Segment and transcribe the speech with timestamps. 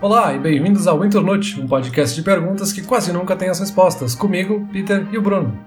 [0.00, 4.14] Olá e bem-vindos ao Internute, um podcast de perguntas que quase nunca tem as respostas.
[4.14, 5.58] Comigo, Peter e o Bruno.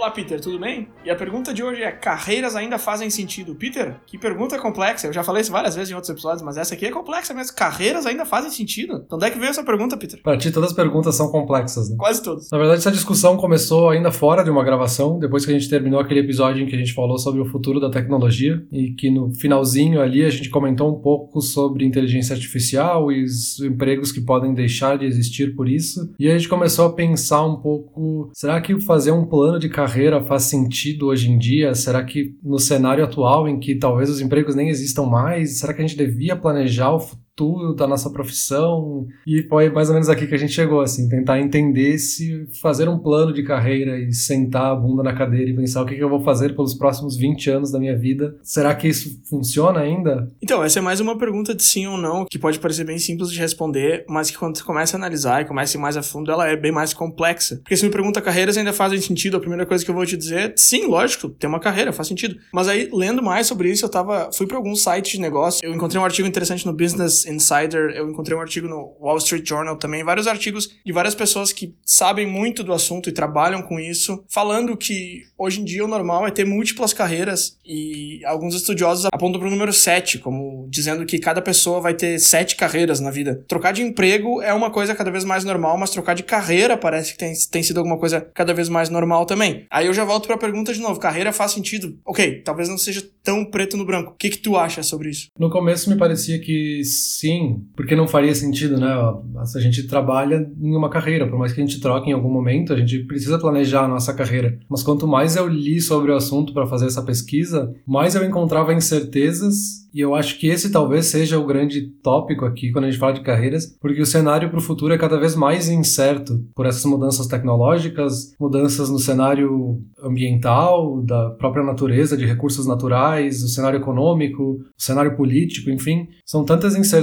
[0.00, 0.88] Olá, Peter, tudo bem?
[1.04, 3.54] E a pergunta de hoje é: carreiras ainda fazem sentido?
[3.54, 5.06] Peter, que pergunta complexa.
[5.06, 7.54] Eu já falei isso várias vezes em outros episódios, mas essa aqui é complexa mesmo.
[7.54, 9.02] Carreiras ainda fazem sentido?
[9.04, 10.18] Então, onde é que veio essa pergunta, Peter?
[10.22, 11.96] Para ti, todas as perguntas são complexas, né?
[11.98, 12.50] Quase todas.
[12.50, 16.00] Na verdade, essa discussão começou ainda fora de uma gravação, depois que a gente terminou
[16.00, 19.34] aquele episódio em que a gente falou sobre o futuro da tecnologia e que no
[19.34, 24.54] finalzinho ali a gente comentou um pouco sobre inteligência artificial e os empregos que podem
[24.54, 26.10] deixar de existir por isso.
[26.18, 29.89] E a gente começou a pensar um pouco: será que fazer um plano de carreira
[29.90, 31.74] carreira faz sentido hoje em dia?
[31.74, 35.82] Será que no cenário atual, em que talvez os empregos nem existam mais, será que
[35.82, 37.20] a gente devia planejar o futuro?
[37.40, 39.06] Futuro da nossa profissão.
[39.26, 42.88] E foi mais ou menos aqui que a gente chegou, assim, tentar entender se fazer
[42.88, 46.02] um plano de carreira e sentar a bunda na cadeira e pensar o que, que
[46.02, 48.36] eu vou fazer pelos próximos 20 anos da minha vida.
[48.42, 50.30] Será que isso funciona ainda?
[50.42, 53.30] Então, essa é mais uma pergunta de sim ou não, que pode parecer bem simples
[53.30, 56.02] de responder, mas que quando você começa a analisar e começa a ir mais a
[56.02, 57.56] fundo, ela é bem mais complexa.
[57.56, 60.16] Porque se me pergunta carreiras ainda fazem sentido, a primeira coisa que eu vou te
[60.16, 62.36] dizer sim, lógico, tem uma carreira, faz sentido.
[62.52, 65.74] Mas aí, lendo mais sobre isso, eu tava, fui para alguns sites de negócio, eu
[65.74, 69.76] encontrei um artigo interessante no Business Insider, eu encontrei um artigo no Wall Street Journal
[69.76, 74.24] também, vários artigos de várias pessoas que sabem muito do assunto e trabalham com isso,
[74.28, 79.40] falando que hoje em dia o normal é ter múltiplas carreiras e alguns estudiosos apontam
[79.40, 83.44] para o número 7, como dizendo que cada pessoa vai ter sete carreiras na vida.
[83.48, 87.12] Trocar de emprego é uma coisa cada vez mais normal, mas trocar de carreira parece
[87.12, 89.66] que tem, tem sido alguma coisa cada vez mais normal também.
[89.70, 91.98] Aí eu já volto para a pergunta de novo, carreira faz sentido?
[92.04, 94.12] Ok, talvez não seja tão preto no branco.
[94.12, 95.28] O que que tu acha sobre isso?
[95.38, 96.82] No começo me parecia que
[97.20, 98.88] sim, porque não faria sentido, né?
[98.88, 102.72] A gente trabalha em uma carreira, por mais que a gente troque em algum momento,
[102.72, 104.58] a gente precisa planejar a nossa carreira.
[104.68, 108.72] Mas quanto mais eu li sobre o assunto para fazer essa pesquisa, mais eu encontrava
[108.72, 113.00] incertezas e eu acho que esse talvez seja o grande tópico aqui quando a gente
[113.00, 116.64] fala de carreiras, porque o cenário para o futuro é cada vez mais incerto por
[116.64, 123.78] essas mudanças tecnológicas, mudanças no cenário ambiental, da própria natureza, de recursos naturais, o cenário
[123.78, 126.06] econômico, o cenário político, enfim.
[126.24, 126.99] São tantas incertezas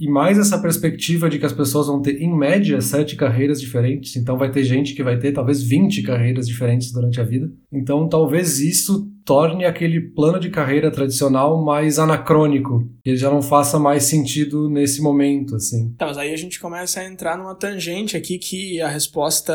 [0.00, 4.16] e mais essa perspectiva de que as pessoas vão ter, em média, sete carreiras diferentes.
[4.16, 7.52] Então, vai ter gente que vai ter talvez 20 carreiras diferentes durante a vida.
[7.70, 13.42] Então, talvez isso torne aquele plano de carreira tradicional mais anacrônico, que ele já não
[13.42, 15.94] faça mais sentido nesse momento, assim.
[15.96, 19.52] Tá, mas aí a gente começa a entrar numa tangente aqui que a resposta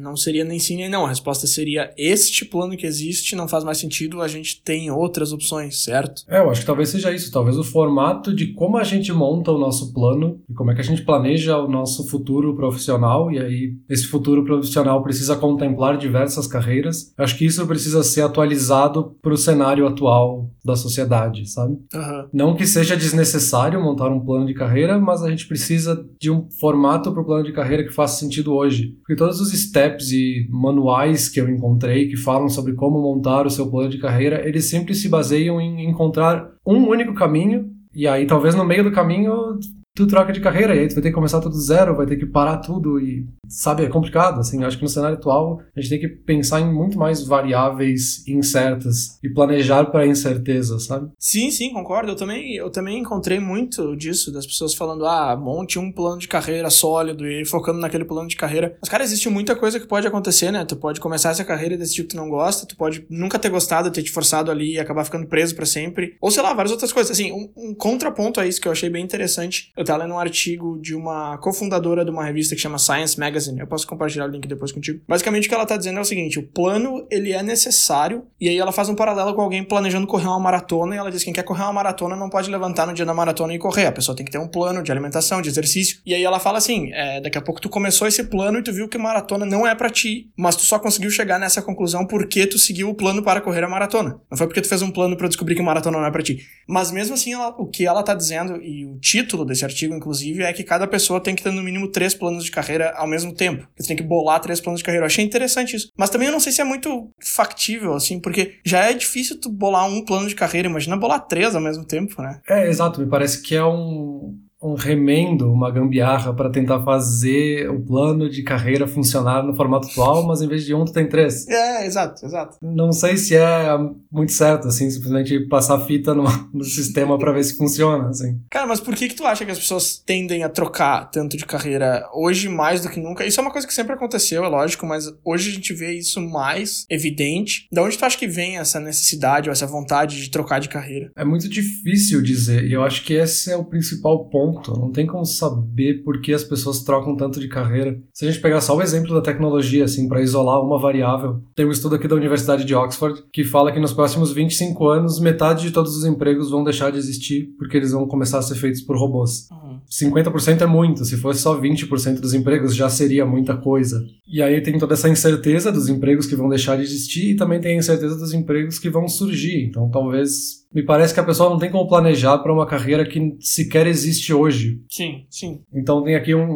[0.00, 3.64] não seria nem sim nem não, a resposta seria este plano que existe não faz
[3.64, 6.22] mais sentido, a gente tem outras opções, certo?
[6.28, 9.50] É, eu acho que talvez seja isso, talvez o formato de como a gente monta
[9.50, 13.38] o nosso plano e como é que a gente planeja o nosso futuro profissional e
[13.38, 17.12] aí esse futuro profissional precisa contemplar diversas carreiras.
[17.16, 21.74] Eu acho que isso precisa ser atualizado para o cenário atual da sociedade, sabe?
[21.94, 22.28] Uhum.
[22.32, 26.48] Não que seja desnecessário montar um plano de carreira, mas a gente precisa de um
[26.60, 28.96] formato para o plano de carreira que faça sentido hoje.
[28.98, 33.50] Porque todos os steps e manuais que eu encontrei que falam sobre como montar o
[33.50, 38.26] seu plano de carreira, eles sempre se baseiam em encontrar um único caminho e aí,
[38.26, 39.58] talvez no meio do caminho,
[39.96, 42.18] tu troca de carreira e aí tu vai ter que começar tudo zero, vai ter
[42.18, 45.90] que parar tudo e, sabe, é complicado, assim, acho que no cenário atual a gente
[45.90, 51.10] tem que pensar em muito mais variáveis incertas e planejar para incerteza, sabe?
[51.18, 55.78] Sim, sim, concordo, eu também, eu também encontrei muito disso, das pessoas falando, ah, monte
[55.78, 58.76] um plano de carreira sólido e focando naquele plano de carreira.
[58.80, 60.64] Mas, cara, existe muita coisa que pode acontecer, né?
[60.64, 63.48] Tu pode começar essa carreira desse tipo que tu não gosta, tu pode nunca ter
[63.48, 66.72] gostado, ter te forçado ali e acabar ficando preso para sempre, ou sei lá, várias
[66.72, 67.10] outras coisas.
[67.10, 70.18] Assim, um, um contraponto a isso que eu achei bem interessante, eu tava lendo um
[70.18, 73.35] artigo de uma cofundadora de uma revista que chama Science Magazine.
[73.60, 75.00] Eu posso compartilhar o link depois contigo.
[75.06, 78.48] Basicamente o que ela tá dizendo é o seguinte: o plano ele é necessário e
[78.48, 81.26] aí ela faz um paralelo com alguém planejando correr uma maratona e ela diz que
[81.26, 83.86] quem quer correr uma maratona não pode levantar no dia da maratona e correr.
[83.86, 85.98] A pessoa tem que ter um plano de alimentação, de exercício.
[86.06, 88.72] E aí ela fala assim: é, daqui a pouco tu começou esse plano e tu
[88.72, 92.46] viu que maratona não é para ti, mas tu só conseguiu chegar nessa conclusão porque
[92.46, 94.20] tu seguiu o plano para correr a maratona.
[94.30, 96.46] Não foi porque tu fez um plano para descobrir que maratona não é para ti.
[96.68, 100.42] Mas mesmo assim, ela, o que ela tá dizendo e o título desse artigo, inclusive,
[100.42, 103.25] é que cada pessoa tem que ter no mínimo três planos de carreira ao mesmo
[103.34, 103.66] tempo.
[103.76, 105.04] Você tem que bolar três planos de carreira.
[105.04, 105.90] Eu achei interessante isso.
[105.96, 109.50] Mas também eu não sei se é muito factível, assim, porque já é difícil tu
[109.50, 110.68] bolar um plano de carreira.
[110.68, 112.40] Imagina bolar três ao mesmo tempo, né?
[112.48, 113.00] É, exato.
[113.00, 118.42] Me parece que é um um remendo, uma gambiarra para tentar fazer o plano de
[118.42, 121.46] carreira funcionar no formato atual, mas em vez de um, tu tem três.
[121.46, 122.56] É, exato, exato.
[122.62, 123.68] Não sei se é
[124.10, 126.24] muito certo, assim, simplesmente passar fita no,
[126.54, 128.40] no sistema para ver se funciona, assim.
[128.50, 131.44] Cara, mas por que que tu acha que as pessoas tendem a trocar tanto de
[131.44, 133.26] carreira hoje mais do que nunca?
[133.26, 136.20] Isso é uma coisa que sempre aconteceu, é lógico, mas hoje a gente vê isso
[136.20, 137.68] mais evidente.
[137.70, 141.10] Da onde tu acha que vem essa necessidade ou essa vontade de trocar de carreira?
[141.14, 144.78] É muito difícil dizer, e eu acho que esse é o principal ponto ponto.
[144.78, 147.98] Não tem como saber por que as pessoas trocam tanto de carreira.
[148.12, 151.66] Se a gente pegar só o exemplo da tecnologia, assim, para isolar uma variável, tem
[151.66, 155.62] um estudo aqui da Universidade de Oxford que fala que nos próximos 25 anos, metade
[155.62, 158.80] de todos os empregos vão deixar de existir porque eles vão começar a ser feitos
[158.80, 159.48] por robôs.
[159.50, 159.80] Uhum.
[159.90, 164.04] 50% é muito, se fosse só 20% dos empregos já seria muita coisa.
[164.26, 167.60] E aí tem toda essa incerteza dos empregos que vão deixar de existir e também
[167.60, 169.64] tem a incerteza dos empregos que vão surgir.
[169.64, 173.36] Então talvez me parece que a pessoa não tem como planejar para uma carreira que
[173.40, 174.80] sequer existe hoje.
[174.90, 175.62] Sim, sim.
[175.72, 176.50] Então tem aqui um,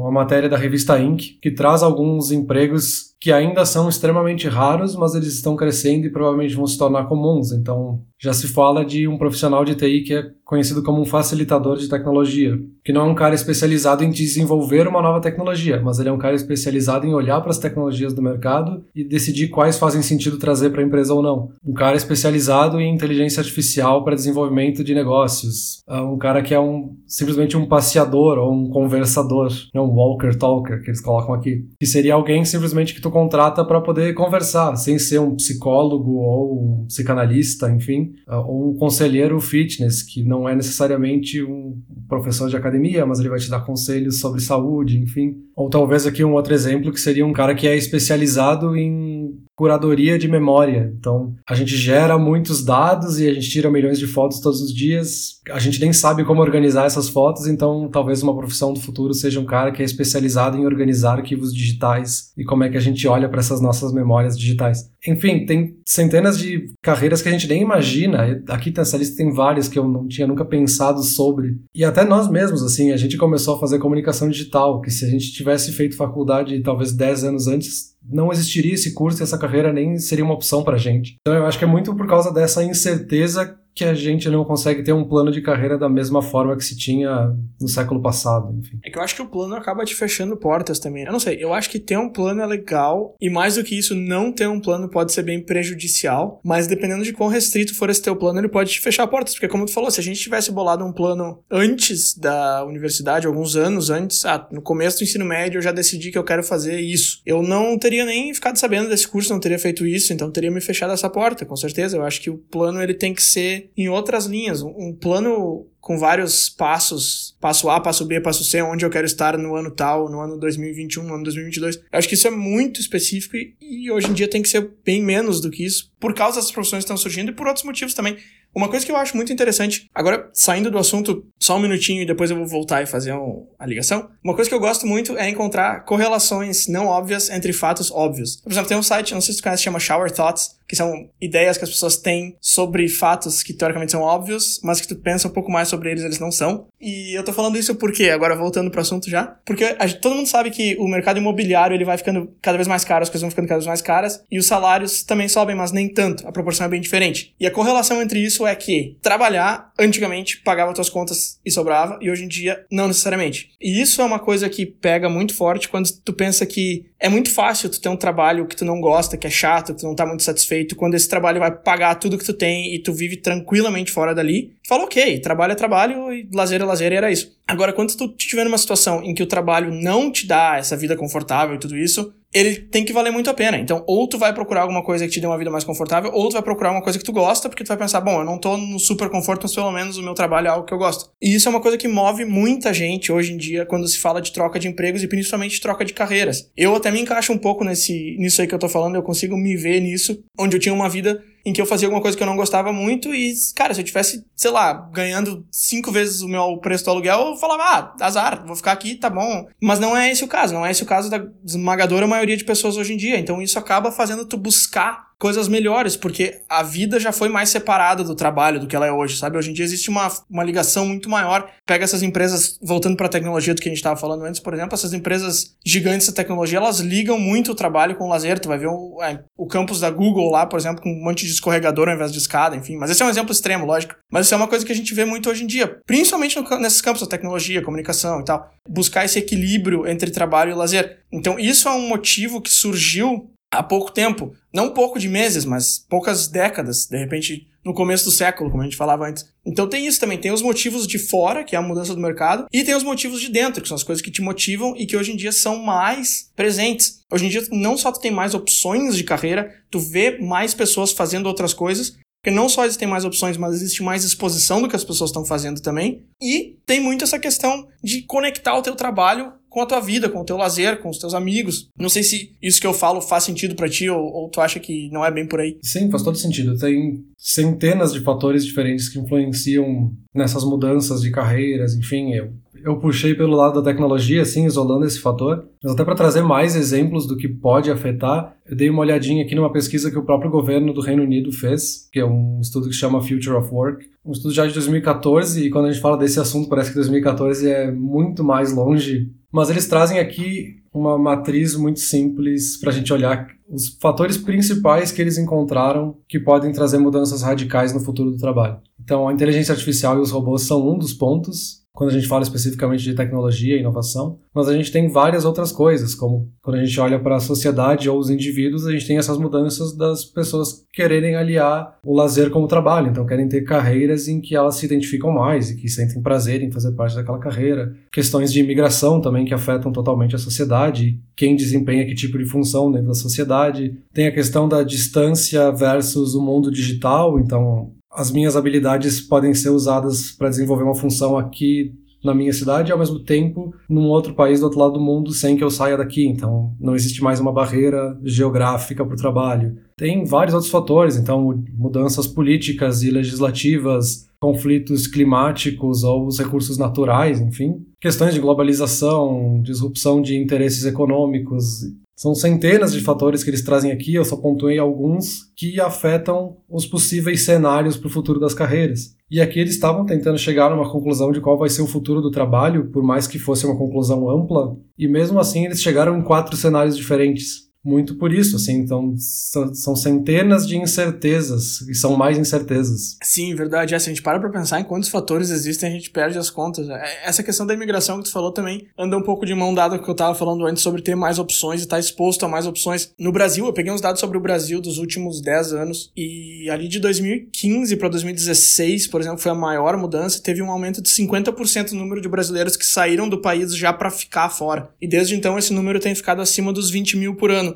[0.00, 1.38] uma matéria da revista Inc.
[1.40, 6.54] que traz alguns empregos que ainda são extremamente raros, mas eles estão crescendo e provavelmente
[6.54, 7.52] vão se tornar comuns.
[7.52, 11.76] Então já se fala de um profissional de TI que é conhecido como um facilitador
[11.76, 16.08] de tecnologia, que não é um cara especializado em desenvolver uma nova tecnologia, mas ele
[16.08, 20.02] é um cara especializado em olhar para as tecnologias do mercado e decidir quais fazem
[20.02, 21.50] sentido trazer para a empresa ou não.
[21.64, 25.82] Um cara especializado em inteligência artificial para desenvolvimento de negócios.
[25.88, 29.80] É um cara que é um simplesmente um passeador ou um conversador, né?
[29.80, 33.80] um walker talker que eles colocam aqui, que seria alguém simplesmente que tu contrata para
[33.80, 40.22] poder conversar, sem ser um psicólogo ou um psicanalista, enfim, ou um conselheiro fitness que
[40.22, 44.40] não não é necessariamente um professor de academia, mas ele vai te dar conselhos sobre
[44.40, 45.36] saúde, enfim.
[45.56, 50.18] Ou talvez aqui um outro exemplo que seria um cara que é especializado em curadoria
[50.18, 50.92] de memória.
[50.98, 54.72] Então, a gente gera muitos dados e a gente tira milhões de fotos todos os
[54.72, 55.35] dias.
[55.50, 59.40] A gente nem sabe como organizar essas fotos, então talvez uma profissão do futuro seja
[59.40, 63.06] um cara que é especializado em organizar arquivos digitais e como é que a gente
[63.06, 64.90] olha para essas nossas memórias digitais.
[65.06, 68.42] Enfim, tem centenas de carreiras que a gente nem imagina.
[68.48, 71.56] Aqui nessa lista tem várias que eu não tinha nunca pensado sobre.
[71.74, 75.08] E até nós mesmos, assim, a gente começou a fazer comunicação digital, que se a
[75.08, 79.72] gente tivesse feito faculdade talvez 10 anos antes, não existiria esse curso e essa carreira
[79.72, 81.16] nem seria uma opção para gente.
[81.20, 84.82] Então eu acho que é muito por causa dessa incerteza que a gente não consegue
[84.82, 88.80] ter um plano de carreira da mesma forma que se tinha no século passado, enfim.
[88.82, 91.04] É que eu acho que o plano acaba te fechando portas também.
[91.04, 93.76] Eu não sei, eu acho que ter um plano é legal e mais do que
[93.76, 97.90] isso, não ter um plano pode ser bem prejudicial, mas dependendo de quão restrito for
[97.90, 100.20] esse teu plano, ele pode te fechar portas, porque como tu falou, se a gente
[100.20, 105.26] tivesse bolado um plano antes da universidade, alguns anos antes, ah, no começo do ensino
[105.26, 107.20] médio eu já decidi que eu quero fazer isso.
[107.26, 110.62] Eu não teria nem ficado sabendo desse curso, não teria feito isso, então teria me
[110.62, 111.98] fechado essa porta, com certeza.
[111.98, 115.98] Eu acho que o plano ele tem que ser em outras linhas, um plano com
[115.98, 120.10] vários passos, passo A, passo B, passo C, onde eu quero estar no ano tal,
[120.10, 121.76] no ano 2021, no ano 2022.
[121.76, 124.68] Eu acho que isso é muito específico e, e hoje em dia tem que ser
[124.84, 127.64] bem menos do que isso, por causa dessas profissões que estão surgindo e por outros
[127.64, 128.16] motivos também.
[128.56, 132.06] Uma coisa que eu acho muito interessante, agora saindo do assunto só um minutinho e
[132.06, 134.08] depois eu vou voltar e fazer um, a ligação.
[134.24, 138.36] Uma coisa que eu gosto muito é encontrar correlações não óbvias entre fatos óbvios.
[138.36, 141.08] Por exemplo, tem um site, não sei se tu conhece, chama Shower Thoughts, que são
[141.20, 145.28] ideias que as pessoas têm sobre fatos que teoricamente são óbvios, mas que tu pensa
[145.28, 146.66] um pouco mais sobre eles, eles não são.
[146.80, 150.26] E eu tô falando isso porque, agora voltando pro assunto já, porque a, todo mundo
[150.26, 153.30] sabe que o mercado imobiliário ele vai ficando cada vez mais caro, as coisas vão
[153.30, 156.66] ficando cada vez mais caras, e os salários também sobem, mas nem tanto, a proporção
[156.66, 157.34] é bem diferente.
[157.38, 162.10] E a correlação entre isso é que trabalhar, antigamente, pagava tuas contas e sobrava, e
[162.10, 163.50] hoje em dia, não necessariamente.
[163.60, 167.30] E isso é uma coisa que pega muito forte quando tu pensa que é muito
[167.30, 169.94] fácil tu ter um trabalho que tu não gosta, que é chato, que tu não
[169.94, 173.16] tá muito satisfeito, quando esse trabalho vai pagar tudo que tu tem e tu vive
[173.16, 174.56] tranquilamente fora dali.
[174.60, 177.36] Tu fala, ok, trabalho é trabalho e lazer é lazer e era isso.
[177.46, 180.96] Agora, quando tu estiver numa situação em que o trabalho não te dá essa vida
[180.96, 183.56] confortável e tudo isso, ele tem que valer muito a pena.
[183.56, 186.28] Então, ou tu vai procurar alguma coisa que te dê uma vida mais confortável, ou
[186.28, 188.38] tu vai procurar uma coisa que tu gosta, porque tu vai pensar, bom, eu não
[188.38, 191.10] tô no super conforto, mas pelo menos o meu trabalho é algo que eu gosto.
[191.22, 194.20] E isso é uma coisa que move muita gente hoje em dia quando se fala
[194.20, 196.50] de troca de empregos e principalmente troca de carreiras.
[196.56, 199.36] Eu até me encaixo um pouco nesse, nisso aí que eu tô falando, eu consigo
[199.36, 202.22] me ver nisso, onde eu tinha uma vida em que eu fazia alguma coisa que
[202.22, 206.28] eu não gostava muito e, cara, se eu tivesse, sei lá, ganhando cinco vezes o
[206.28, 209.46] meu preço do aluguel, eu falava, ah, azar, vou ficar aqui, tá bom.
[209.62, 212.44] Mas não é esse o caso, não é esse o caso da esmagadora maioria de
[212.44, 213.16] pessoas hoje em dia.
[213.16, 218.04] Então isso acaba fazendo tu buscar coisas melhores, porque a vida já foi mais separada
[218.04, 219.38] do trabalho do que ela é hoje, sabe?
[219.38, 221.50] Hoje em dia existe uma, uma ligação muito maior.
[221.64, 224.52] Pega essas empresas, voltando para a tecnologia do que a gente estava falando antes, por
[224.52, 228.38] exemplo, essas empresas gigantes da tecnologia, elas ligam muito o trabalho com o lazer.
[228.38, 231.24] Tu vai ver o, é, o campus da Google lá, por exemplo, com um monte
[231.24, 232.76] de escorregador ao invés de escada, enfim.
[232.76, 233.94] Mas esse é um exemplo extremo, lógico.
[234.10, 236.58] Mas isso é uma coisa que a gente vê muito hoje em dia, principalmente no,
[236.58, 238.50] nesses campos da tecnologia, comunicação e tal.
[238.68, 240.98] Buscar esse equilíbrio entre trabalho e lazer.
[241.10, 245.78] Então, isso é um motivo que surgiu há pouco tempo, não pouco de meses, mas
[245.88, 249.28] poucas décadas, de repente no começo do século, como a gente falava antes.
[249.44, 252.46] Então tem isso também, tem os motivos de fora, que é a mudança do mercado,
[252.52, 254.96] e tem os motivos de dentro, que são as coisas que te motivam e que
[254.96, 257.00] hoje em dia são mais presentes.
[257.10, 260.92] Hoje em dia não só tu tem mais opções de carreira, tu vê mais pessoas
[260.92, 264.74] fazendo outras coisas, porque não só existem mais opções, mas existe mais exposição do que
[264.76, 266.04] as pessoas estão fazendo também.
[266.20, 270.20] E tem muito essa questão de conectar o teu trabalho com a tua vida, com
[270.20, 271.70] o teu lazer, com os teus amigos.
[271.78, 274.60] Não sei se isso que eu falo faz sentido para ti ou, ou, tu acha
[274.60, 275.56] que não é bem por aí.
[275.62, 276.58] Sim, faz todo sentido.
[276.58, 282.32] Tem centenas de fatores diferentes que influenciam nessas mudanças de carreiras, enfim, eu
[282.66, 285.46] eu puxei pelo lado da tecnologia, assim, isolando esse fator.
[285.62, 289.36] Mas até para trazer mais exemplos do que pode afetar, eu dei uma olhadinha aqui
[289.36, 292.74] numa pesquisa que o próprio governo do Reino Unido fez, que é um estudo que
[292.74, 293.86] chama Future of Work.
[294.04, 297.48] Um estudo já de 2014, e quando a gente fala desse assunto, parece que 2014
[297.48, 299.12] é muito mais longe.
[299.30, 304.90] Mas eles trazem aqui uma matriz muito simples para a gente olhar os fatores principais
[304.90, 308.58] que eles encontraram que podem trazer mudanças radicais no futuro do trabalho.
[308.82, 312.22] Então, a inteligência artificial e os robôs são um dos pontos, quando a gente fala
[312.22, 316.64] especificamente de tecnologia e inovação, mas a gente tem várias outras coisas, como quando a
[316.64, 320.64] gente olha para a sociedade ou os indivíduos, a gente tem essas mudanças das pessoas
[320.72, 324.64] quererem aliar o lazer com o trabalho, então querem ter carreiras em que elas se
[324.64, 327.76] identificam mais e que sentem prazer em fazer parte daquela carreira.
[327.92, 332.72] Questões de imigração também que afetam totalmente a sociedade, quem desempenha que tipo de função
[332.72, 333.76] dentro da sociedade.
[333.92, 339.50] Tem a questão da distância versus o mundo digital, então as minhas habilidades podem ser
[339.50, 341.72] usadas para desenvolver uma função aqui
[342.04, 345.12] na minha cidade e ao mesmo tempo num outro país do outro lado do mundo
[345.12, 346.06] sem que eu saia daqui.
[346.06, 349.56] Então não existe mais uma barreira geográfica para o trabalho.
[349.76, 357.20] Tem vários outros fatores, então mudanças políticas e legislativas, conflitos climáticos ou os recursos naturais,
[357.20, 361.62] enfim, questões de globalização, disrupção de interesses econômicos
[361.96, 366.66] são centenas de fatores que eles trazem aqui, eu só pontuei alguns que afetam os
[366.66, 368.94] possíveis cenários para o futuro das carreiras.
[369.10, 372.02] E aqui eles estavam tentando chegar a uma conclusão de qual vai ser o futuro
[372.02, 376.02] do trabalho, por mais que fosse uma conclusão ampla, e mesmo assim eles chegaram em
[376.02, 382.16] quatro cenários diferentes muito por isso, assim, então são centenas de incertezas e são mais
[382.16, 382.96] incertezas.
[383.02, 383.74] Sim, verdade.
[383.74, 386.30] É, se a gente para pra pensar em quantos fatores existem, a gente perde as
[386.30, 386.68] contas.
[386.68, 389.76] É, essa questão da imigração que tu falou também anda um pouco de mão dada
[389.76, 392.24] com o que eu tava falando antes sobre ter mais opções e estar tá exposto
[392.24, 392.92] a mais opções.
[392.96, 396.68] No Brasil, eu peguei uns dados sobre o Brasil dos últimos 10 anos e ali
[396.68, 401.72] de 2015 para 2016, por exemplo, foi a maior mudança, teve um aumento de 50%
[401.72, 404.70] no número de brasileiros que saíram do país já para ficar fora.
[404.80, 407.55] E desde então esse número tem ficado acima dos 20 mil por ano.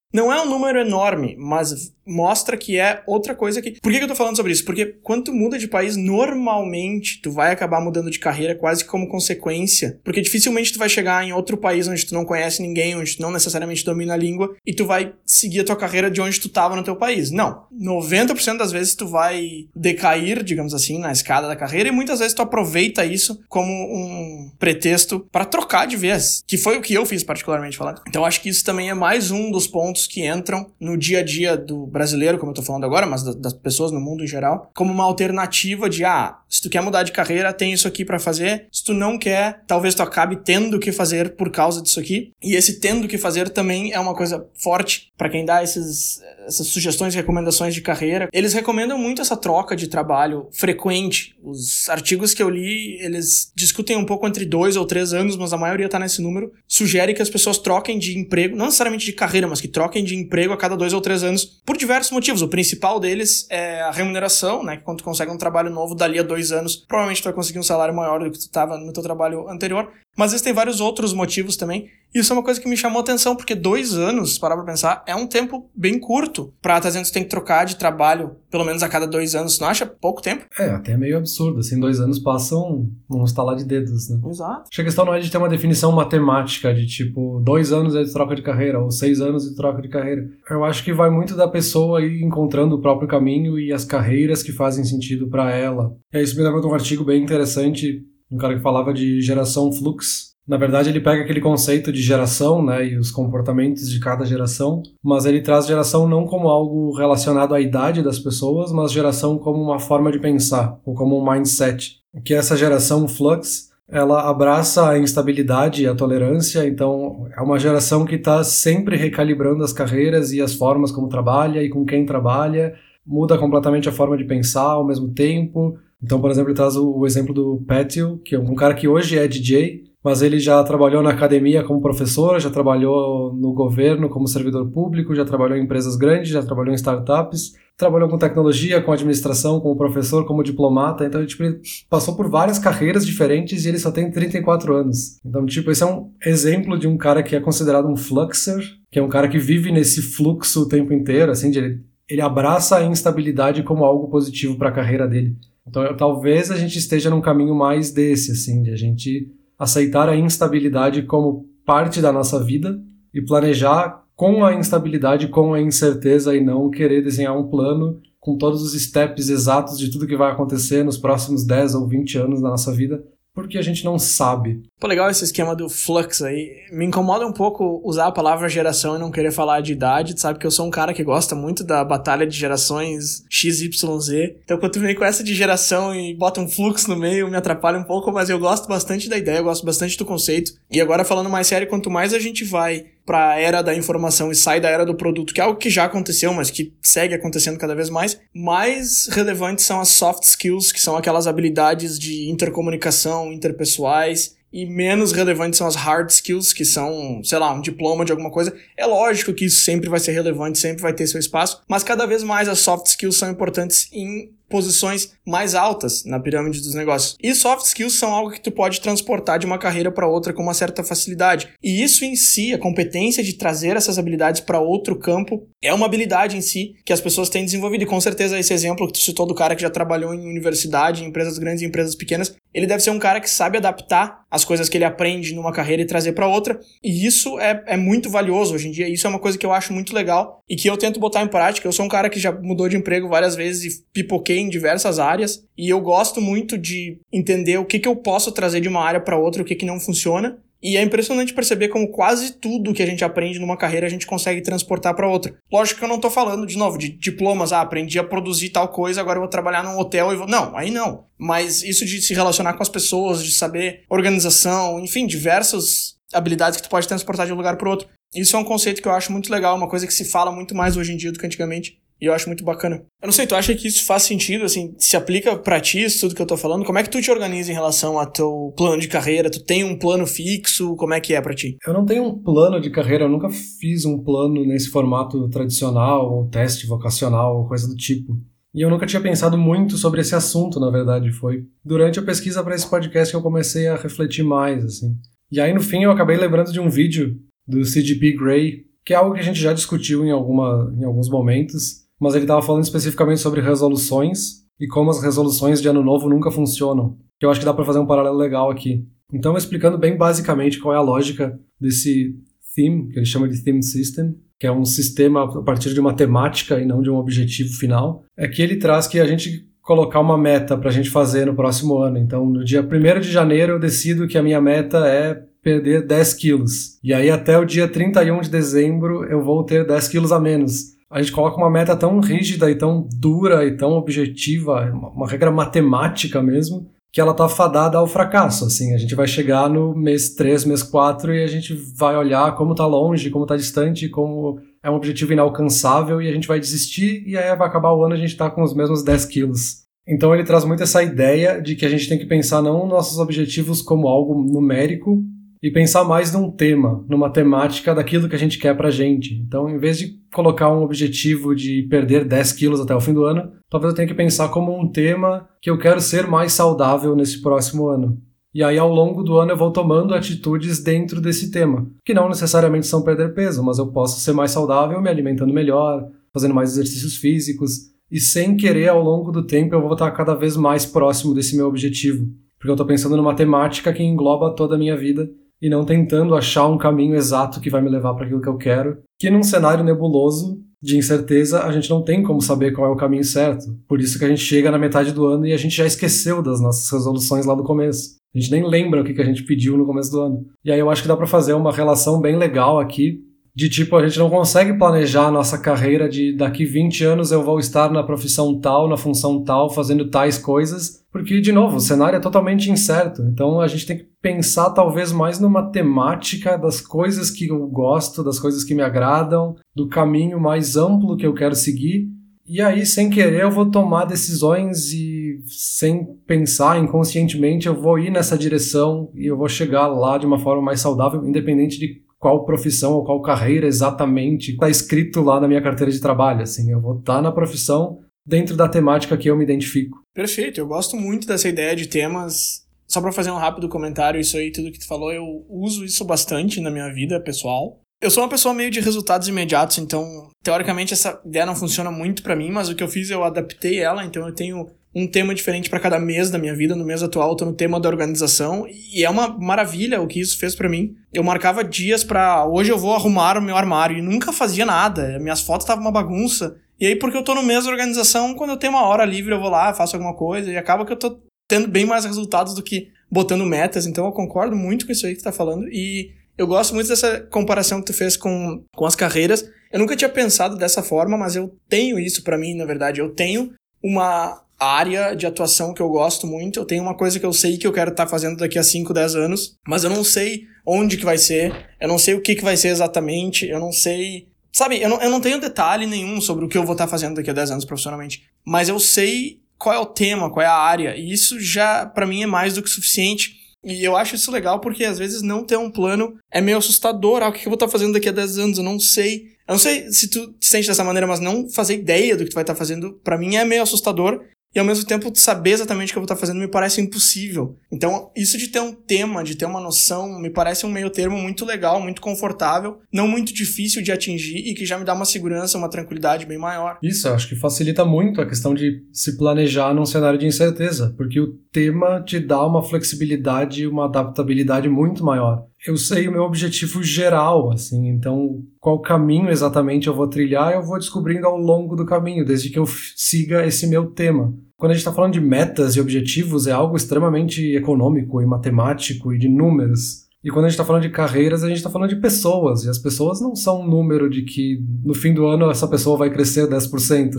[0.13, 3.79] Não é um número enorme, mas mostra que é outra coisa que.
[3.79, 4.65] Por que, eu tô falando sobre isso?
[4.65, 9.07] Porque quando tu muda de país, normalmente tu vai acabar mudando de carreira quase como
[9.07, 9.99] consequência.
[10.03, 13.21] Porque dificilmente tu vai chegar em outro país onde tu não conhece ninguém, onde tu
[13.21, 16.49] não necessariamente domina a língua, e tu vai seguir a tua carreira de onde tu
[16.49, 17.31] tava no teu país.
[17.31, 17.65] Não.
[17.73, 22.33] 90% das vezes tu vai decair, digamos assim, na escada da carreira, e muitas vezes
[22.33, 26.43] tu aproveita isso como um pretexto para trocar de vez.
[26.45, 28.01] Que foi o que eu fiz, particularmente falando.
[28.07, 31.23] Então acho que isso também é mais um dos pontos que entram no dia a
[31.23, 34.69] dia do brasileiro, como eu tô falando agora, mas das pessoas no mundo em geral,
[34.73, 38.19] como uma alternativa de, ah, se tu quer mudar de carreira, tem isso aqui para
[38.19, 38.67] fazer.
[38.71, 42.31] Se tu não quer, talvez tu acabe tendo que fazer por causa disso aqui.
[42.43, 46.67] E esse tendo que fazer também é uma coisa forte para quem dá esses, essas
[46.67, 48.27] sugestões e recomendações de carreira.
[48.33, 51.35] Eles recomendam muito essa troca de trabalho frequente.
[51.43, 55.53] Os artigos que eu li, eles discutem um pouco entre dois ou três anos, mas
[55.53, 56.51] a maioria tá nesse número.
[56.67, 60.15] Sugere que as pessoas troquem de emprego, não necessariamente de carreira, mas que troquem de
[60.15, 62.41] emprego a cada dois ou três anos por diversos motivos.
[62.41, 64.77] O principal deles é a remuneração, né?
[64.77, 67.59] Que quando tu consegue um trabalho novo dali a dois anos, provavelmente tu vai conseguir
[67.59, 69.91] um salário maior do que tu estava no teu trabalho anterior.
[70.17, 71.89] Mas existem vários outros motivos também.
[72.13, 74.65] E isso é uma coisa que me chamou a atenção, porque dois anos, parar pra
[74.65, 78.83] pensar, é um tempo bem curto pra tu tem que trocar de trabalho pelo menos
[78.83, 79.57] a cada dois anos.
[79.59, 80.45] Não acha pouco tempo?
[80.59, 81.59] É, até meio absurdo.
[81.59, 84.19] Assim, dois anos passam num estalar de dedos, né?
[84.29, 84.63] Exato.
[84.63, 87.95] Acho que a questão não é de ter uma definição matemática de tipo, dois anos
[87.95, 90.27] é de troca de carreira, ou seis anos de troca de carreira.
[90.49, 94.43] Eu acho que vai muito da pessoa ir encontrando o próprio caminho e as carreiras
[94.43, 95.95] que fazem sentido para ela.
[96.11, 99.71] É isso me lembra de um artigo bem interessante, um cara que falava de geração
[99.71, 104.25] flux, na verdade, ele pega aquele conceito de geração, né, e os comportamentos de cada
[104.25, 109.37] geração, mas ele traz geração não como algo relacionado à idade das pessoas, mas geração
[109.37, 112.01] como uma forma de pensar, ou como um mindset.
[112.25, 118.03] Que essa geração flux, ela abraça a instabilidade e a tolerância, então é uma geração
[118.03, 122.73] que está sempre recalibrando as carreiras e as formas como trabalha e com quem trabalha,
[123.05, 125.77] muda completamente a forma de pensar ao mesmo tempo.
[126.03, 128.87] Então, por exemplo, ele traz o, o exemplo do Patio, que é um cara que
[128.87, 134.09] hoje é DJ, mas ele já trabalhou na academia como professor, já trabalhou no governo
[134.09, 138.81] como servidor público, já trabalhou em empresas grandes, já trabalhou em startups, trabalhou com tecnologia,
[138.81, 141.05] com administração, como professor, como diplomata.
[141.05, 145.19] Então, tipo, ele passou por várias carreiras diferentes e ele só tem 34 anos.
[145.23, 148.97] Então, tipo, esse é um exemplo de um cara que é considerado um fluxer, que
[148.97, 152.75] é um cara que vive nesse fluxo o tempo inteiro, assim, de ele ele abraça
[152.75, 155.33] a instabilidade como algo positivo para a carreira dele.
[155.67, 160.09] Então, eu, talvez a gente esteja num caminho mais desse, assim, de a gente aceitar
[160.09, 162.81] a instabilidade como parte da nossa vida
[163.13, 168.37] e planejar com a instabilidade, com a incerteza e não querer desenhar um plano com
[168.37, 172.41] todos os steps exatos de tudo que vai acontecer nos próximos 10 ou 20 anos
[172.41, 174.61] da nossa vida, porque a gente não sabe.
[174.79, 176.65] Pô, legal esse esquema do flux aí.
[176.71, 180.39] Me incomoda um pouco usar a palavra geração e não querer falar de idade, sabe?
[180.39, 184.09] Que eu sou um cara que gosta muito da batalha de gerações XYZ.
[184.43, 187.37] Então, quando tu vem com essa de geração e bota um fluxo no meio, me
[187.37, 190.53] atrapalha um pouco, mas eu gosto bastante da ideia, eu gosto bastante do conceito.
[190.69, 194.31] E agora, falando mais sério, quanto mais a gente vai para a era da informação
[194.31, 197.13] e sai da era do produto, que é algo que já aconteceu, mas que segue
[197.13, 202.29] acontecendo cada vez mais, mais relevantes são as soft skills, que são aquelas habilidades de
[202.29, 208.03] intercomunicação interpessoais, e menos relevantes são as hard skills, que são, sei lá, um diploma
[208.03, 208.53] de alguma coisa.
[208.77, 212.05] É lógico que isso sempre vai ser relevante, sempre vai ter seu espaço, mas cada
[212.05, 217.15] vez mais as soft skills são importantes em posições mais altas na pirâmide dos negócios.
[217.23, 220.43] E soft skills são algo que tu pode transportar de uma carreira para outra com
[220.43, 221.49] uma certa facilidade.
[221.63, 225.85] E isso em si, a competência de trazer essas habilidades para outro campo, é uma
[225.85, 227.83] habilidade em si que as pessoas têm desenvolvido.
[227.83, 231.03] E com certeza esse exemplo que tu citou do cara que já trabalhou em universidade,
[231.03, 234.43] em empresas grandes e empresas pequenas, ele deve ser um cara que sabe adaptar as
[234.45, 236.59] coisas que ele aprende numa carreira e trazer para outra.
[236.83, 238.89] E isso é, é muito valioso hoje em dia.
[238.89, 241.27] Isso é uma coisa que eu acho muito legal e que eu tento botar em
[241.27, 241.67] prática.
[241.67, 244.99] Eu sou um cara que já mudou de emprego várias vezes e pipoquei em diversas
[244.99, 245.43] áreas.
[245.57, 248.99] E eu gosto muito de entender o que, que eu posso trazer de uma área
[248.99, 250.37] para outra, o que, que não funciona.
[250.61, 254.05] E é impressionante perceber como quase tudo que a gente aprende numa carreira a gente
[254.05, 255.35] consegue transportar para outra.
[255.51, 258.67] Lógico que eu não tô falando, de novo, de diplomas, ah, aprendi a produzir tal
[258.67, 260.27] coisa, agora eu vou trabalhar num hotel e vou.
[260.27, 261.05] Não, aí não.
[261.17, 266.63] Mas isso de se relacionar com as pessoas, de saber organização, enfim, diversas habilidades que
[266.63, 267.87] tu pode transportar de um lugar para outro.
[268.13, 270.53] Isso é um conceito que eu acho muito legal, uma coisa que se fala muito
[270.53, 271.79] mais hoje em dia do que antigamente.
[272.01, 272.77] E eu acho muito bacana.
[273.01, 275.99] Eu não sei, tu acha que isso faz sentido, assim, se aplica pra ti isso
[276.01, 276.65] tudo que eu tô falando?
[276.65, 279.29] Como é que tu te organiza em relação ao teu plano de carreira?
[279.29, 280.75] Tu tem um plano fixo?
[280.77, 281.57] Como é que é pra ti?
[281.65, 286.11] Eu não tenho um plano de carreira, eu nunca fiz um plano nesse formato tradicional,
[286.11, 288.17] ou teste vocacional, ou coisa do tipo.
[288.53, 291.11] E eu nunca tinha pensado muito sobre esse assunto, na verdade.
[291.11, 294.97] Foi durante a pesquisa para esse podcast que eu comecei a refletir mais, assim.
[295.31, 297.15] E aí, no fim, eu acabei lembrando de um vídeo
[297.47, 301.09] do CGP Grey, que é algo que a gente já discutiu em, alguma, em alguns
[301.09, 306.09] momentos, mas ele estava falando especificamente sobre resoluções e como as resoluções de ano novo
[306.09, 306.97] nunca funcionam.
[307.19, 308.87] Que eu acho que dá para fazer um paralelo legal aqui.
[309.13, 312.15] Então, explicando bem basicamente qual é a lógica desse
[312.55, 315.93] theme, que ele chama de theme system, que é um sistema a partir de uma
[315.93, 319.99] temática e não de um objetivo final, é que ele traz que a gente colocar
[319.99, 321.99] uma meta para a gente fazer no próximo ano.
[321.99, 326.13] Então, no dia 1 de janeiro, eu decido que a minha meta é perder 10
[326.15, 326.79] quilos.
[326.83, 330.80] E aí, até o dia 31 de dezembro, eu vou ter 10 quilos a menos
[330.91, 335.31] a gente coloca uma meta tão rígida e tão dura e tão objetiva, uma, regra
[335.31, 340.13] matemática mesmo, que ela tá fadada ao fracasso, assim, a gente vai chegar no mês
[340.13, 344.41] 3, mês 4 e a gente vai olhar como tá longe, como tá distante, como
[344.61, 347.93] é um objetivo inalcançável e a gente vai desistir e aí vai acabar o ano
[347.93, 349.61] a gente tá com os mesmos 10 quilos.
[349.87, 352.99] Então ele traz muito essa ideia de que a gente tem que pensar não nossos
[352.99, 355.01] objetivos como algo numérico,
[355.41, 359.15] e pensar mais num tema, numa temática daquilo que a gente quer pra gente.
[359.15, 363.05] Então, em vez de colocar um objetivo de perder 10 quilos até o fim do
[363.05, 366.95] ano, talvez eu tenha que pensar como um tema que eu quero ser mais saudável
[366.95, 367.97] nesse próximo ano.
[368.33, 372.07] E aí, ao longo do ano, eu vou tomando atitudes dentro desse tema, que não
[372.07, 376.51] necessariamente são perder peso, mas eu posso ser mais saudável me alimentando melhor, fazendo mais
[376.51, 380.65] exercícios físicos, e sem querer, ao longo do tempo, eu vou estar cada vez mais
[380.65, 382.07] próximo desse meu objetivo.
[382.37, 385.09] Porque eu estou pensando numa temática que engloba toda a minha vida
[385.41, 388.37] e não tentando achar um caminho exato que vai me levar para aquilo que eu
[388.37, 388.77] quero.
[388.99, 392.77] Que num cenário nebuloso de incerteza, a gente não tem como saber qual é o
[392.77, 393.45] caminho certo.
[393.67, 396.21] Por isso que a gente chega na metade do ano e a gente já esqueceu
[396.21, 397.95] das nossas resoluções lá do começo.
[398.13, 400.25] A gente nem lembra o que a gente pediu no começo do ano.
[400.45, 402.99] E aí eu acho que dá para fazer uma relação bem legal aqui
[403.33, 407.23] de tipo, a gente não consegue planejar a nossa carreira de daqui 20 anos eu
[407.23, 411.61] vou estar na profissão tal, na função tal, fazendo tais coisas, porque, de novo, o
[411.61, 413.01] cenário é totalmente incerto.
[413.03, 418.03] Então a gente tem que pensar talvez mais numa temática das coisas que eu gosto,
[418.03, 421.87] das coisas que me agradam, do caminho mais amplo que eu quero seguir.
[422.27, 427.89] E aí, sem querer, eu vou tomar decisões e, sem pensar inconscientemente, eu vou ir
[427.89, 432.25] nessa direção e eu vou chegar lá de uma forma mais saudável, independente de qual
[432.25, 436.23] profissão ou qual carreira exatamente está escrito lá na minha carteira de trabalho.
[436.23, 439.77] Assim, eu vou estar tá na profissão dentro da temática que eu me identifico.
[439.93, 442.41] Perfeito, eu gosto muito dessa ideia de temas.
[442.67, 445.85] Só para fazer um rápido comentário, isso aí, tudo que tu falou, eu uso isso
[445.85, 447.59] bastante na minha vida pessoal.
[447.79, 452.01] Eu sou uma pessoa meio de resultados imediatos, então, teoricamente, essa ideia não funciona muito
[452.01, 455.13] para mim, mas o que eu fiz, eu adaptei ela, então eu tenho um tema
[455.13, 456.55] diferente para cada mês da minha vida.
[456.55, 459.99] No mês atual, eu tô no tema da organização, e é uma maravilha o que
[459.99, 460.75] isso fez para mim.
[460.93, 464.97] Eu marcava dias para hoje eu vou arrumar o meu armário, e nunca fazia nada,
[464.99, 466.37] minhas fotos estavam uma bagunça.
[466.59, 469.13] E aí, porque eu tô no mês da organização, quando eu tenho uma hora livre,
[469.13, 472.33] eu vou lá, faço alguma coisa, e acaba que eu tô tendo bem mais resultados
[472.33, 473.65] do que botando metas.
[473.65, 476.67] Então, eu concordo muito com isso aí que tu tá falando, e eu gosto muito
[476.67, 479.27] dessa comparação que tu fez com, com as carreiras.
[479.51, 482.79] Eu nunca tinha pensado dessa forma, mas eu tenho isso para mim, na verdade.
[482.79, 486.39] Eu tenho uma área de atuação que eu gosto muito.
[486.39, 488.43] Eu tenho uma coisa que eu sei que eu quero estar tá fazendo daqui a
[488.43, 492.01] 5, 10 anos, mas eu não sei onde que vai ser, eu não sei o
[492.01, 494.07] que que vai ser exatamente, eu não sei.
[494.33, 496.71] Sabe, eu não, eu não tenho detalhe nenhum sobre o que eu vou estar tá
[496.71, 500.27] fazendo daqui a 10 anos profissionalmente, mas eu sei qual é o tema, qual é
[500.27, 503.95] a área, e isso já para mim é mais do que suficiente e eu acho
[503.95, 507.01] isso legal porque às vezes não ter um plano é meio assustador.
[507.01, 508.37] Ah, o que eu vou estar fazendo daqui a 10 anos?
[508.37, 509.15] Eu não sei.
[509.27, 512.11] Eu não sei se tu te sente dessa maneira, mas não fazer ideia do que
[512.11, 515.69] tu vai estar fazendo, para mim é meio assustador e ao mesmo tempo saber exatamente
[515.69, 517.37] o que eu vou estar fazendo me parece impossível.
[517.51, 520.97] Então, isso de ter um tema, de ter uma noção, me parece um meio termo
[520.97, 524.85] muito legal, muito confortável, não muito difícil de atingir e que já me dá uma
[524.85, 526.57] segurança, uma tranquilidade bem maior.
[526.63, 530.99] Isso, acho que facilita muito a questão de se planejar num cenário de incerteza, porque
[530.99, 536.03] o tema te dá uma flexibilidade e uma adaptabilidade muito maior eu sei o meu
[536.03, 541.55] objetivo geral, assim, então qual caminho exatamente eu vou trilhar, eu vou descobrindo ao longo
[541.55, 544.13] do caminho, desde que eu siga esse meu tema.
[544.37, 548.93] Quando a gente está falando de metas e objetivos, é algo extremamente econômico e matemático
[548.93, 549.87] e de números.
[550.03, 552.49] E quando a gente está falando de carreiras, a gente está falando de pessoas, e
[552.49, 555.91] as pessoas não são um número de que no fim do ano essa pessoa vai
[555.91, 556.95] crescer 10%.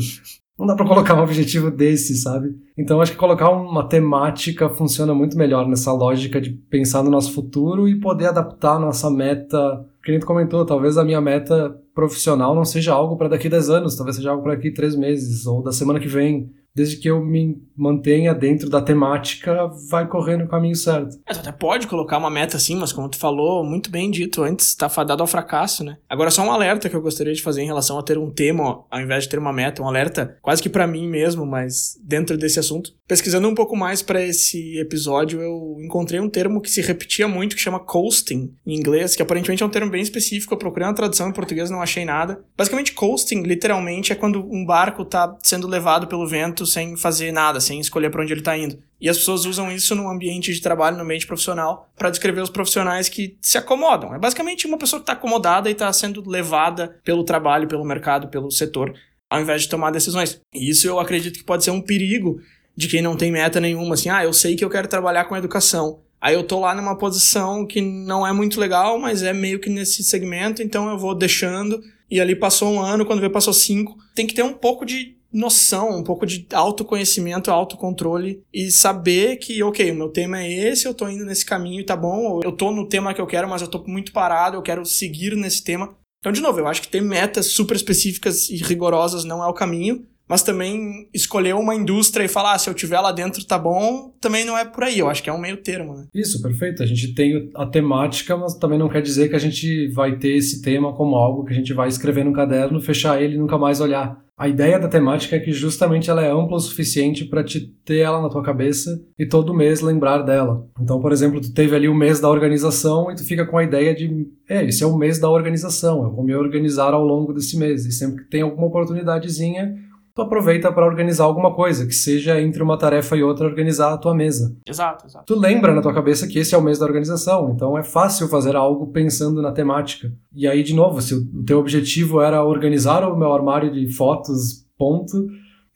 [0.62, 2.56] Não dá para colocar um objetivo desse, sabe?
[2.78, 7.32] Então acho que colocar uma temática funciona muito melhor nessa lógica de pensar no nosso
[7.32, 9.84] futuro e poder adaptar a nossa meta.
[10.04, 13.50] Que nem tu comentou, talvez a minha meta profissional não seja algo para daqui a
[13.50, 16.48] 10 anos, talvez seja algo para daqui a 3 meses ou da semana que vem
[16.74, 21.18] desde que eu me mantenha dentro da temática, vai correndo o caminho certo.
[21.26, 24.42] É, tu até pode colocar uma meta assim, mas como tu falou, muito bem dito
[24.42, 25.96] antes, tá fadado ao fracasso, né?
[26.08, 28.84] Agora, só um alerta que eu gostaria de fazer em relação a ter um tema,
[28.90, 32.36] ao invés de ter uma meta, um alerta quase que para mim mesmo, mas dentro
[32.36, 32.92] desse assunto.
[33.06, 37.56] Pesquisando um pouco mais para esse episódio, eu encontrei um termo que se repetia muito,
[37.56, 40.54] que chama coasting, em inglês, que aparentemente é um termo bem específico.
[40.54, 42.42] Eu procurei uma tradução em português não achei nada.
[42.56, 47.60] Basicamente, coasting, literalmente, é quando um barco tá sendo levado pelo vento sem fazer nada,
[47.60, 48.78] sem escolher para onde ele está indo.
[49.00, 52.50] E as pessoas usam isso no ambiente de trabalho, no ambiente profissional, para descrever os
[52.50, 54.14] profissionais que se acomodam.
[54.14, 58.28] É basicamente uma pessoa que está acomodada e está sendo levada pelo trabalho, pelo mercado,
[58.28, 58.94] pelo setor,
[59.28, 60.40] ao invés de tomar decisões.
[60.54, 62.40] E isso eu acredito que pode ser um perigo
[62.76, 65.36] de quem não tem meta nenhuma, assim, ah, eu sei que eu quero trabalhar com
[65.36, 66.00] educação.
[66.20, 69.68] Aí eu tô lá numa posição que não é muito legal, mas é meio que
[69.68, 71.82] nesse segmento, então eu vou deixando.
[72.08, 73.96] E ali passou um ano, quando vê passou cinco.
[74.14, 79.62] Tem que ter um pouco de noção, um pouco de autoconhecimento, autocontrole e saber que,
[79.62, 82.70] ok, o meu tema é esse, eu tô indo nesse caminho tá bom, eu tô
[82.70, 85.96] no tema que eu quero, mas eu tô muito parado, eu quero seguir nesse tema.
[86.18, 89.54] Então, de novo, eu acho que ter metas super específicas e rigorosas não é o
[89.54, 93.58] caminho, mas também escolher uma indústria e falar, ah, se eu tiver lá dentro tá
[93.58, 94.98] bom, também não é por aí.
[94.98, 96.06] Eu acho que é um meio termo, né?
[96.14, 96.82] Isso, perfeito.
[96.82, 100.34] A gente tem a temática, mas também não quer dizer que a gente vai ter
[100.34, 103.58] esse tema como algo que a gente vai escrever no caderno, fechar ele e nunca
[103.58, 104.22] mais olhar.
[104.34, 107.98] A ideia da temática é que justamente ela é ampla o suficiente para te ter
[107.98, 110.66] ela na tua cabeça e todo mês lembrar dela.
[110.80, 113.64] Então, por exemplo, tu teve ali o mês da organização e tu fica com a
[113.64, 117.34] ideia de, é, esse é o mês da organização, eu vou me organizar ao longo
[117.34, 117.84] desse mês.
[117.84, 119.76] E sempre que tem alguma oportunidadezinha,
[120.14, 123.98] tu aproveita para organizar alguma coisa, que seja entre uma tarefa e outra organizar a
[123.98, 124.54] tua mesa.
[124.66, 125.24] Exato, exato.
[125.26, 128.28] Tu lembra na tua cabeça que esse é o mês da organização, então é fácil
[128.28, 130.12] fazer algo pensando na temática.
[130.34, 134.66] E aí, de novo, se o teu objetivo era organizar o meu armário de fotos,
[134.78, 135.26] ponto,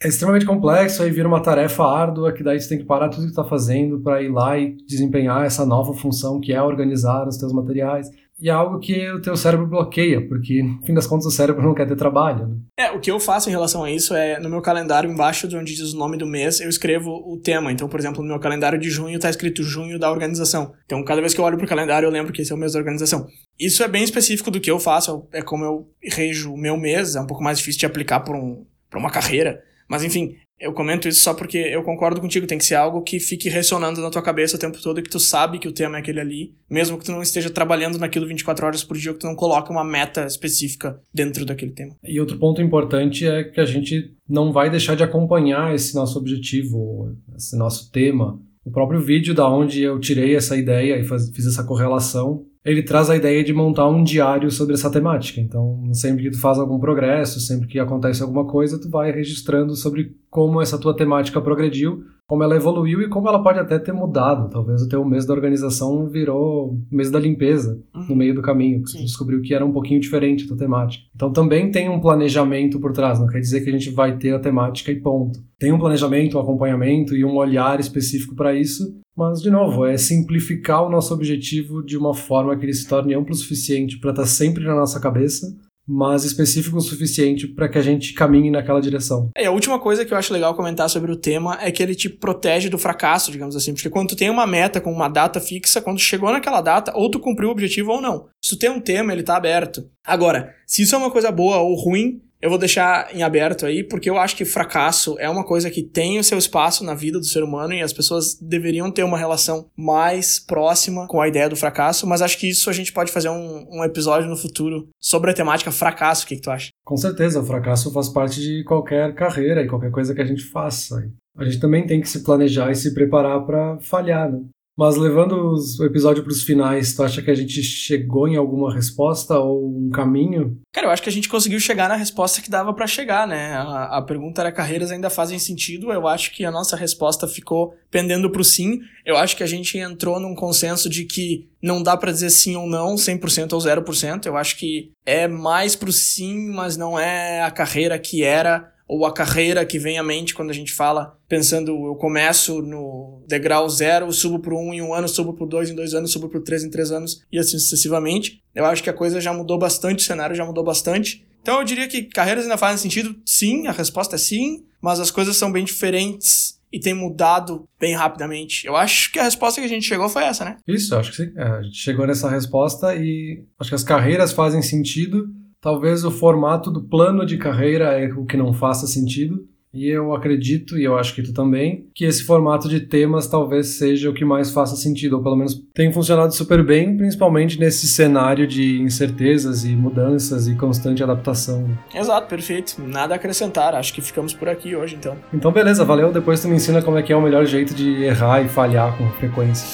[0.02, 3.22] é extremamente complexo, aí vira uma tarefa árdua que daí você tem que parar tudo
[3.22, 7.38] que está fazendo para ir lá e desempenhar essa nova função que é organizar os
[7.38, 8.10] teus materiais.
[8.38, 11.62] E é algo que o teu cérebro bloqueia, porque, no fim das contas, o cérebro
[11.62, 12.46] não quer ter trabalho.
[12.46, 12.56] Né?
[12.78, 15.56] É, o que eu faço em relação a isso é, no meu calendário, embaixo de
[15.56, 17.72] onde diz o nome do mês, eu escrevo o tema.
[17.72, 20.74] Então, por exemplo, no meu calendário de junho está escrito junho da organização.
[20.84, 22.74] Então, cada vez que eu olho pro calendário, eu lembro que esse é o mês
[22.74, 23.26] da organização.
[23.58, 27.16] Isso é bem específico do que eu faço, é como eu rejo o meu mês,
[27.16, 29.62] é um pouco mais difícil de aplicar para um, uma carreira.
[29.88, 33.20] Mas, enfim, eu comento isso só porque eu concordo contigo, tem que ser algo que
[33.20, 35.96] fique ressonando na tua cabeça o tempo todo e que tu sabe que o tema
[35.96, 39.18] é aquele ali, mesmo que tu não esteja trabalhando naquilo 24 horas por dia, que
[39.18, 41.94] tu não coloque uma meta específica dentro daquele tema.
[42.02, 46.18] E outro ponto importante é que a gente não vai deixar de acompanhar esse nosso
[46.18, 48.40] objetivo, esse nosso tema.
[48.64, 52.82] O próprio vídeo da onde eu tirei essa ideia e faz, fiz essa correlação ele
[52.82, 55.40] traz a ideia de montar um diário sobre essa temática.
[55.40, 59.76] Então, sempre que tu faz algum progresso, sempre que acontece alguma coisa, tu vai registrando
[59.76, 63.92] sobre como essa tua temática progrediu, como ela evoluiu e como ela pode até ter
[63.92, 64.50] mudado.
[64.50, 68.08] Talvez o teu mês da organização virou mês da limpeza uhum.
[68.08, 71.04] no meio do caminho, porque tu descobriu que era um pouquinho diferente a tua temática.
[71.14, 74.34] Então também tem um planejamento por trás, não quer dizer que a gente vai ter
[74.34, 75.38] a temática e ponto.
[75.58, 79.96] Tem um planejamento, um acompanhamento e um olhar específico para isso, mas, de novo, é
[79.96, 84.10] simplificar o nosso objetivo de uma forma que ele se torne amplo o suficiente para
[84.10, 85.46] estar tá sempre na nossa cabeça,
[85.88, 89.30] mas específico o suficiente para que a gente caminhe naquela direção.
[89.34, 91.94] É, a última coisa que eu acho legal comentar sobre o tema é que ele
[91.94, 95.40] te protege do fracasso, digamos assim, porque quando tu tem uma meta com uma data
[95.40, 98.26] fixa, quando chegou naquela data, ou tu cumpriu o objetivo ou não.
[98.44, 99.88] Se tu tem um tema, ele tá aberto.
[100.04, 103.82] Agora, se isso é uma coisa boa ou ruim, eu vou deixar em aberto aí,
[103.82, 107.18] porque eu acho que fracasso é uma coisa que tem o seu espaço na vida
[107.18, 111.48] do ser humano e as pessoas deveriam ter uma relação mais próxima com a ideia
[111.48, 114.88] do fracasso, mas acho que isso a gente pode fazer um, um episódio no futuro
[115.00, 116.24] sobre a temática fracasso.
[116.24, 116.70] O que, que tu acha?
[116.84, 120.44] Com certeza, o fracasso faz parte de qualquer carreira e qualquer coisa que a gente
[120.44, 121.04] faça.
[121.36, 124.40] A gente também tem que se planejar e se preparar para falhar, né?
[124.76, 128.36] Mas levando os, o episódio para os finais, tu acha que a gente chegou em
[128.36, 130.60] alguma resposta ou um caminho?
[130.70, 133.54] Cara, eu acho que a gente conseguiu chegar na resposta que dava para chegar, né?
[133.54, 135.90] A, a, pergunta era: carreiras ainda fazem sentido?
[135.90, 138.80] Eu acho que a nossa resposta ficou pendendo pro sim.
[139.06, 142.54] Eu acho que a gente entrou num consenso de que não dá para dizer sim
[142.54, 144.26] ou não, 100% ou 0%.
[144.26, 149.04] Eu acho que é mais pro sim, mas não é a carreira que era ou
[149.04, 153.68] a carreira que vem à mente quando a gente fala, pensando, eu começo no degrau
[153.68, 156.40] zero, subo para um em um ano, subo para dois em dois anos, subo para
[156.40, 158.42] três em três anos e assim sucessivamente.
[158.54, 161.26] Eu acho que a coisa já mudou bastante, o cenário já mudou bastante.
[161.42, 165.10] Então eu diria que carreiras ainda fazem sentido, sim, a resposta é sim, mas as
[165.10, 168.66] coisas são bem diferentes e tem mudado bem rapidamente.
[168.66, 170.56] Eu acho que a resposta que a gente chegou foi essa, né?
[170.66, 171.32] Isso, acho que sim.
[171.36, 175.28] É, a gente chegou nessa resposta e acho que as carreiras fazem sentido
[175.60, 179.46] Talvez o formato do plano de carreira é o que não faça sentido.
[179.76, 183.76] E eu acredito, e eu acho que tu também, que esse formato de temas talvez
[183.76, 187.86] seja o que mais faça sentido, ou pelo menos tem funcionado super bem, principalmente nesse
[187.86, 191.68] cenário de incertezas e mudanças e constante adaptação.
[191.94, 192.80] Exato, perfeito.
[192.80, 195.14] Nada a acrescentar, acho que ficamos por aqui hoje então.
[195.30, 196.10] Então beleza, valeu.
[196.10, 198.96] Depois tu me ensina como é que é o melhor jeito de errar e falhar
[198.96, 199.66] com frequência.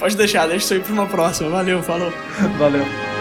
[0.00, 1.48] Pode deixar, deixa isso aí pra uma próxima.
[1.48, 2.12] Valeu, falou.
[2.58, 3.13] valeu.